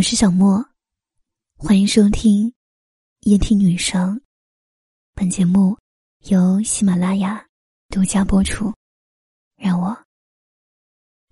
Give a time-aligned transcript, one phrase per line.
[0.00, 0.64] 我是小莫，
[1.58, 2.50] 欢迎收听
[3.26, 4.18] 夜听女生。
[5.14, 5.76] 本节目
[6.20, 7.46] 由喜马拉雅
[7.90, 8.72] 独家播出。
[9.58, 9.94] 让我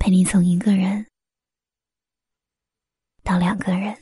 [0.00, 1.06] 陪你从一个人
[3.22, 3.96] 到两个人。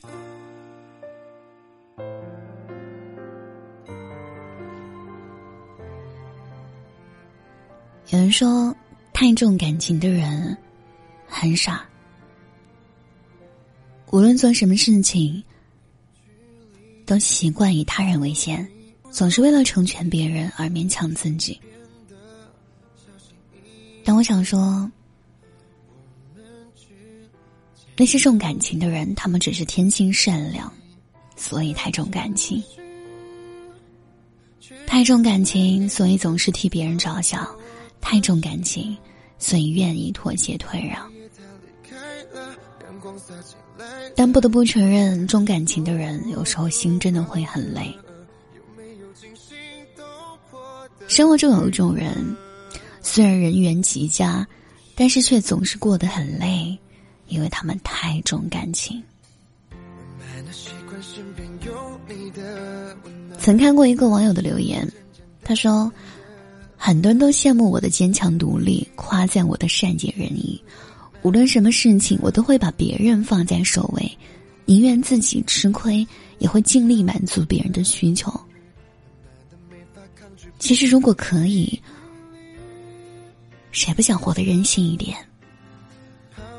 [8.07, 8.75] 有人说，
[9.13, 10.57] 太重感情的人
[11.27, 11.87] 很傻。
[14.15, 15.43] 无论做什么事情，
[17.05, 18.65] 都习惯以他人为先，
[19.11, 21.59] 总是为了成全别人而勉强自己。
[24.05, 24.89] 但我想说，
[27.97, 30.71] 那些重感情的人，他们只是天性善良，
[31.35, 32.63] 所以太重感情；
[34.87, 37.45] 太重感情，所以总是替别人着想；
[37.99, 38.95] 太重感情，
[39.39, 41.14] 所以愿意妥协退让。
[44.15, 47.93] 但不得不承认，重感情的人有时候心真的会很累。
[51.07, 52.35] 生活中有一种人，
[53.01, 54.47] 虽然人缘极佳，
[54.95, 56.77] 但是却总是过得很累，
[57.27, 59.03] 因为他们太重感情。
[63.37, 64.91] 曾看过一个网友的留言，
[65.43, 65.91] 他说
[66.75, 70.59] ：“很多人都羡慕我的坚强独立，夸赞我的善解人意。”
[71.25, 74.17] 无论什么事情，我都会把别人放在首位，
[74.65, 78.31] 宁愿自己吃亏，也会尽力满足别人的需求。
[80.59, 81.81] 其实，如果可以，
[83.71, 85.17] 谁不想活得任性一点？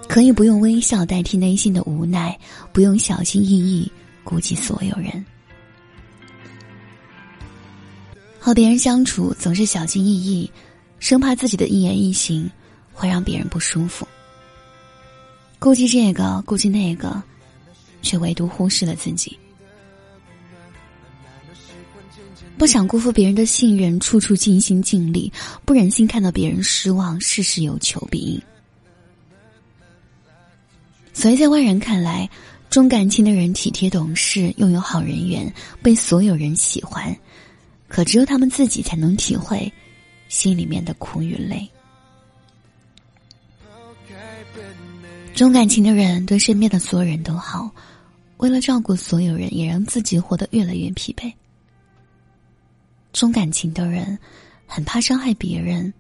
[0.09, 2.37] 可以不用微笑代替内心的无奈，
[2.73, 3.89] 不用小心翼翼
[4.25, 5.25] 顾及所有人。
[8.41, 10.51] 和别人相处总是小心翼翼，
[10.99, 12.51] 生怕自己的一言一行
[12.93, 14.05] 会让别人不舒服。
[15.59, 17.23] 顾忌这个，顾忌那个，
[18.03, 19.39] 却唯独忽视了自己。
[22.59, 25.31] 不想辜负别人的信任，处处尽心尽力；
[25.65, 28.43] 不忍心看到别人失望，事事有求必应。
[31.13, 32.29] 所以在外人看来，
[32.71, 37.15] 重感情的人体贴懂事，拥有好人缘，被所有人喜欢。
[37.89, 39.73] 可只有他们自己才能体会
[40.29, 41.69] 心里面的苦与累。
[45.37, 47.71] 重感情的人对身边的所有人都好，
[48.39, 51.31] 为了照顾所有人，也让自己活得越来越疲惫。
[53.13, 54.19] 重感情的人
[54.67, 55.93] 很怕伤害别人，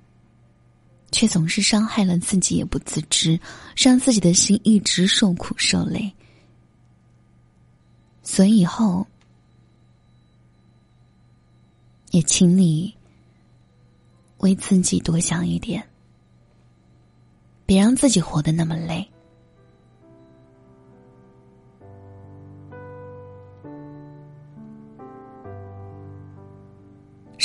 [1.12, 3.38] 却总是伤害了自己也不自知，
[3.76, 6.10] 让自己的心一直受苦受累。
[8.22, 9.06] 所以以后
[12.10, 12.94] 也请你
[14.38, 15.86] 为自己多想一点，
[17.66, 19.06] 别让自己活得那么累。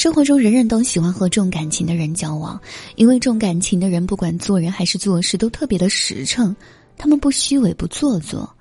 [0.02, 2.60] 生活中，人人都喜欢和重感情的人交往，
[2.96, 6.56] 因为重感情的人不管做人还是做事都特别的实诚，
[6.98, 8.52] 他们不虚伪不做作。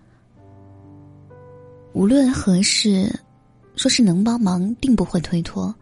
[1.94, 3.10] 无论何事，
[3.74, 5.74] 说是能帮忙，定不会推脱；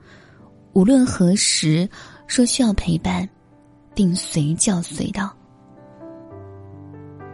[0.74, 1.90] 无论何时，
[2.28, 3.28] 说需要陪伴，
[3.96, 5.28] 定随叫随到。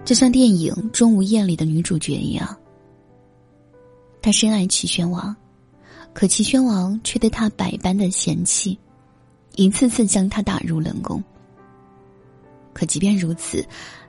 [0.03, 2.57] 就像电影《钟无艳》里的女主角一样，
[4.23, 5.37] 她深爱齐宣王。
[6.15, 8.79] 可齐宣王却对他百般的嫌弃，
[9.57, 11.23] 一次次将他打入冷宫。
[12.73, 13.67] 可即便如此，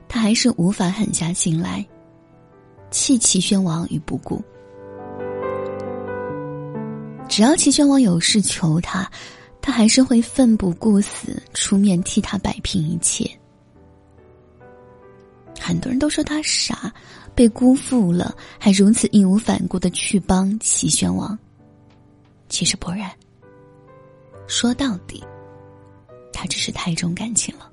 [0.08, 1.84] 他还是无法狠下心来，
[2.92, 4.40] 弃齐宣王于不顾。
[7.28, 9.10] 只要齐宣王有事求他，
[9.60, 13.28] 他还是会奋不顾死出面替他摆平一切。
[15.60, 16.94] 很多人都说他傻，
[17.34, 21.36] 被辜负了，还如此义无反顾的去帮齐宣王。
[22.48, 23.10] 其实不然。
[24.46, 25.24] 说到底，
[26.32, 27.70] 他只是太重感情了。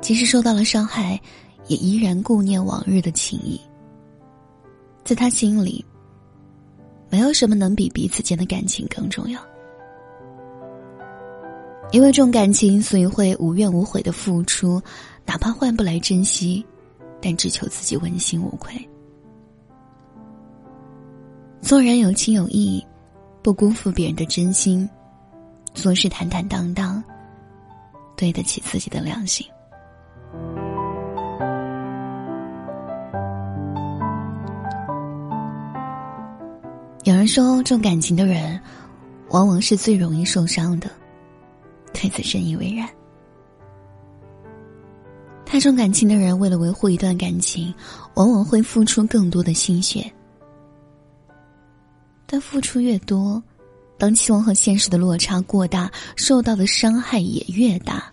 [0.00, 1.20] 即使受到了伤害，
[1.66, 3.60] 也依然顾念往日的情谊。
[5.02, 5.84] 在他心里，
[7.10, 9.40] 没有什么能比彼此间的感情更重要。
[11.92, 14.80] 因为重感情，所以会无怨无悔的付出，
[15.26, 16.64] 哪怕换不来珍惜，
[17.20, 18.74] 但只求自己问心无愧。
[21.64, 22.86] 做人有情有义，
[23.42, 24.86] 不辜负别人的真心；
[25.72, 27.02] 做事坦坦荡荡，
[28.14, 29.46] 对得起自己的良心。
[37.04, 38.60] 有人说，重感情的人，
[39.30, 40.90] 往往是最容易受伤的。
[41.94, 42.86] 对此深以为然。
[45.46, 47.74] 太重感情的人，为了维护一段感情，
[48.16, 50.04] 往往会付出更多的心血。
[52.34, 53.40] 但付出越多，
[53.96, 58.12] 当期望和现实的落差过大，受到的伤害也越大。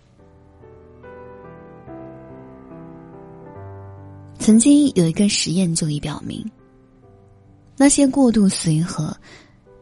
[4.38, 6.48] 曾经有一个实验就已表明，
[7.76, 9.12] 那些过度随和，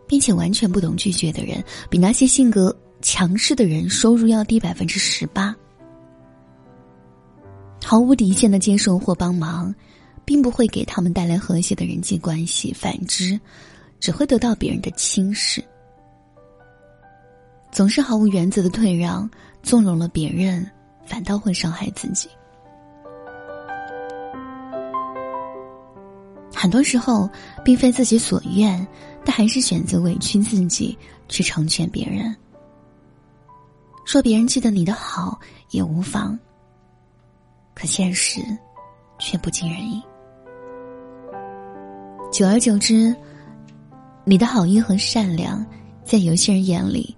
[0.09, 5.55] 并且完全不懂拒绝的人，比那些性格强势的人收入要低百分之十八。
[7.85, 9.75] 毫无底线的接受或帮忙，
[10.25, 13.39] 并不会给他们带来和谐的人际关系，反之，
[14.00, 15.62] 只会得到别人的轻视。
[17.70, 19.31] 总是毫无原则的退让，
[19.62, 20.69] 纵容了别人，
[21.06, 22.29] 反倒会伤害自己。
[26.52, 27.31] 很多时候，
[27.64, 28.85] 并非自己所愿，
[29.25, 30.99] 但还是选择委屈自己
[31.29, 32.35] 去成全别人。
[34.05, 35.38] 说别人记得你的好
[35.70, 36.37] 也无妨，
[37.73, 38.43] 可现实
[39.19, 40.03] 却不尽人意。
[42.32, 43.14] 久而久之，
[44.31, 45.67] 你的好意和善良，
[46.05, 47.17] 在有些人眼里，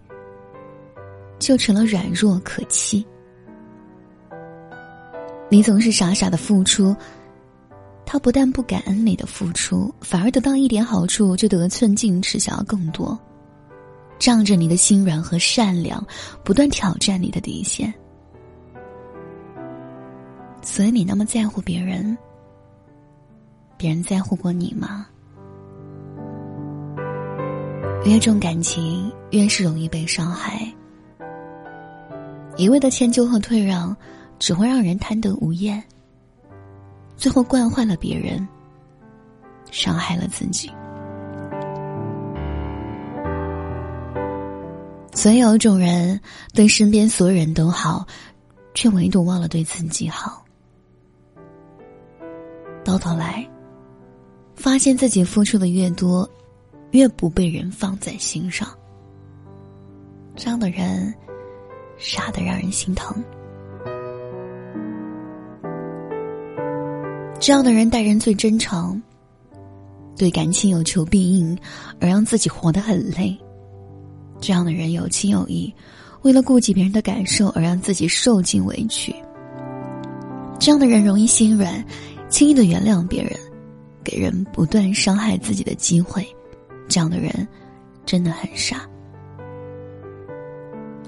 [1.39, 3.07] 就成了软弱可欺。
[5.51, 6.97] 你总是傻傻的付出。
[8.07, 13.19] 他不但不感恩你的付出，反而得到一点好处就得寸进尺，想要更多，
[14.19, 16.03] 仗着你的心软和善良，
[16.43, 17.93] 不断挑战你的底线。
[20.63, 22.17] 所以你那么在乎别人，
[23.77, 25.07] 别人在乎过你吗？
[28.05, 30.61] 越重感情，越是容易被伤害。
[32.57, 33.97] 一味的迁就和退让，
[34.41, 35.81] 只会让人贪得无厌。
[37.17, 38.47] 最后惯坏了别人，
[39.71, 40.69] 伤害了自己。
[45.15, 46.21] 所以有一种人
[46.53, 48.05] 对身边所有人都好，
[48.75, 50.45] 却唯独忘了对自己好。
[52.83, 53.49] 到头来，
[54.57, 56.29] 发现自己付出的越多，
[56.93, 58.69] 越不被人放在心上。
[60.35, 61.13] 这样的人，
[61.99, 63.23] 傻的让人心疼。
[67.39, 69.03] 这样的人待人最真诚，
[70.17, 71.59] 对感情有求必应，
[72.01, 73.37] 而让自己活得很累。
[74.41, 75.73] 这样的人有情有义，
[76.23, 79.15] 为了顾及别人的感受而让自己受尽委屈。
[80.59, 81.85] 这样的人容易心软，
[82.29, 83.33] 轻易的原谅别人，
[84.05, 86.25] 给人不断伤害自己的机会。
[86.89, 87.47] 这样的人
[88.05, 88.89] 真的很傻，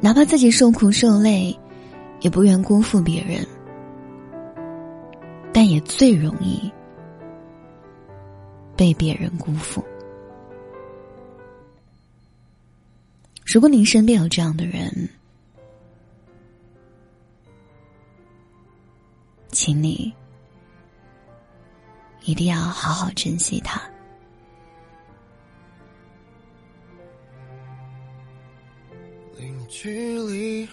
[0.01, 1.57] 哪怕自己受苦受累，
[2.21, 3.47] 也不愿辜负别人。
[5.53, 6.73] 但也最容易
[8.77, 9.85] 被别人辜负。
[13.47, 15.09] 如果你身边有这样的人，
[19.53, 20.13] 请你
[22.25, 23.81] 一定要好好珍惜他。
[29.45, 30.67] 零距离，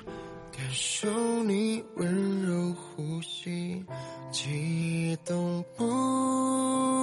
[0.50, 1.09] 感受
[1.44, 3.83] 你温柔呼吸。
[4.31, 5.83] 记忆都不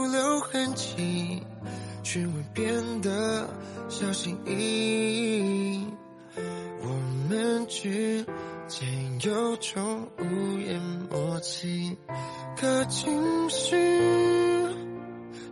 [0.06, 1.42] 留痕迹，
[2.02, 3.46] 询问变得
[3.90, 5.86] 小心翼翼。
[6.80, 6.88] 我
[7.28, 8.24] 们之
[8.66, 8.88] 间
[9.20, 10.80] 有种无言
[11.10, 11.94] 默契，
[12.56, 13.76] 可情绪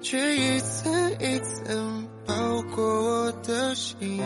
[0.00, 2.82] 却一层一层包裹
[3.26, 4.23] 我的心。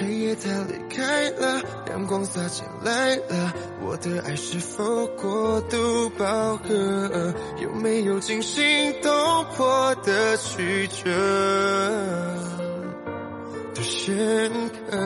[0.00, 3.52] 黑夜它离开了，阳光洒进来了，
[3.82, 7.34] 我的爱是否过度饱和？
[7.62, 9.12] 有没有惊心动
[9.54, 11.10] 魄的曲折
[13.74, 14.50] 的深
[14.90, 14.96] 刻？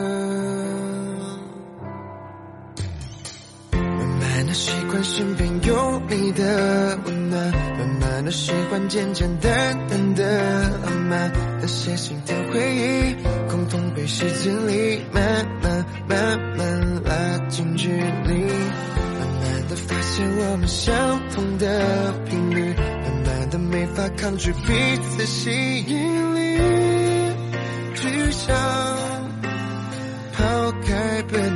[4.55, 9.51] 习惯身边有你的温暖，慢慢的喜欢简简单
[9.89, 13.15] 单的浪漫，那些心跳回忆。
[13.49, 20.95] 共同被时间里慢慢慢慢拉近距离，慢慢的发现我们相
[21.31, 24.73] 同的频率，慢慢的没法抗拒彼
[25.09, 25.51] 此吸
[25.85, 26.59] 引力，
[27.93, 28.55] 只想
[30.31, 31.54] 抛开本。